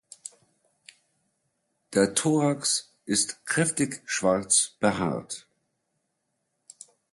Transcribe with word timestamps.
Der 1.93 2.15
Thorax 2.15 2.91
ist 3.05 3.45
kräftig 3.45 4.01
schwarz 4.05 4.75
behaart. 4.79 5.45